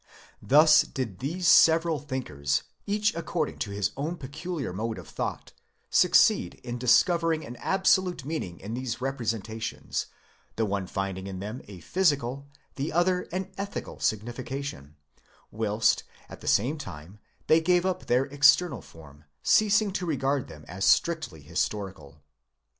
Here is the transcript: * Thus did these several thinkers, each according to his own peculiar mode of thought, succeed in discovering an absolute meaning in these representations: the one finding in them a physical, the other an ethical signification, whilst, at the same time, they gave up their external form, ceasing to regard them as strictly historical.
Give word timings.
* 0.27 0.33
Thus 0.41 0.81
did 0.81 1.19
these 1.19 1.47
several 1.47 1.99
thinkers, 1.99 2.63
each 2.87 3.13
according 3.13 3.59
to 3.59 3.69
his 3.69 3.91
own 3.95 4.17
peculiar 4.17 4.73
mode 4.73 4.97
of 4.97 5.07
thought, 5.07 5.51
succeed 5.91 6.55
in 6.63 6.79
discovering 6.79 7.45
an 7.45 7.55
absolute 7.57 8.25
meaning 8.25 8.59
in 8.59 8.73
these 8.73 8.99
representations: 8.99 10.07
the 10.55 10.65
one 10.65 10.87
finding 10.87 11.27
in 11.27 11.37
them 11.37 11.61
a 11.67 11.81
physical, 11.81 12.47
the 12.77 12.91
other 12.91 13.27
an 13.31 13.51
ethical 13.59 13.99
signification, 13.99 14.95
whilst, 15.51 16.01
at 16.29 16.41
the 16.41 16.47
same 16.47 16.79
time, 16.79 17.19
they 17.45 17.61
gave 17.61 17.85
up 17.85 18.07
their 18.07 18.25
external 18.25 18.81
form, 18.81 19.25
ceasing 19.43 19.91
to 19.91 20.07
regard 20.07 20.47
them 20.47 20.65
as 20.67 20.83
strictly 20.83 21.41
historical. 21.43 22.23